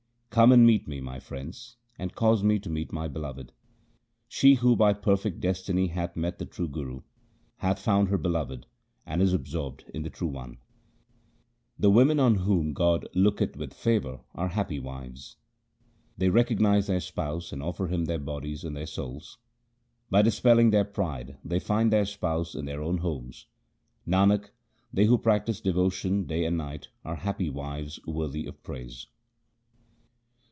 Come 0.31 0.53
and 0.53 0.65
meet 0.65 0.87
me, 0.87 1.01
my 1.01 1.19
friends, 1.19 1.75
and 1.99 2.15
cause 2.15 2.41
me 2.41 2.57
to 2.59 2.69
meet 2.69 2.93
my 2.93 3.09
Beloved. 3.09 3.51
She 4.29 4.53
who 4.53 4.77
by 4.77 4.93
perfect 4.93 5.41
destiny 5.41 5.87
hath 5.87 6.15
met 6.15 6.39
the 6.39 6.45
true 6.45 6.69
Guru, 6.69 7.01
hath 7.57 7.79
found 7.81 8.07
her 8.07 8.17
Beloved 8.17 8.65
and 9.05 9.21
is 9.21 9.33
absorbed 9.33 9.83
in 9.93 10.03
the 10.03 10.09
True 10.09 10.29
One. 10.29 10.57
158 11.79 11.79
THE 11.79 11.81
SIKH 11.81 11.81
RELIGION 11.81 11.81
The 11.81 11.89
women 11.89 12.19
on 12.21 12.45
whom 12.45 12.71
God 12.73 13.07
looketh 13.13 13.57
with 13.57 13.73
favour 13.73 14.21
are 14.33 14.47
happy 14.47 14.79
wives: 14.79 15.35
They 16.17 16.29
recognize 16.29 16.87
their 16.87 17.01
Spouse, 17.01 17.51
and 17.51 17.61
offer 17.61 17.87
Him 17.87 18.05
their 18.05 18.17
bodies 18.17 18.63
and 18.63 18.73
their 18.73 18.85
souls. 18.87 19.37
By 20.09 20.21
dispelling 20.21 20.69
their 20.69 20.85
pride, 20.85 21.39
they 21.43 21.59
find 21.59 21.91
their 21.91 22.05
Spouse 22.05 22.55
in 22.55 22.63
their 22.63 22.81
own 22.81 22.99
homes. 22.99 23.47
Nanak, 24.07 24.51
they 24.93 25.07
who 25.07 25.17
practise 25.17 25.59
devotion 25.59 26.25
day 26.25 26.45
and 26.45 26.57
night 26.57 26.87
are 27.03 27.15
happy 27.15 27.49
wives 27.49 27.99
worthy 28.05 28.45
of 28.45 28.63
praise. 28.63 29.07